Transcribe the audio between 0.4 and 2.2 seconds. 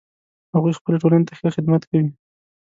هغوی خپلې ټولنې ته ښه خدمت کوي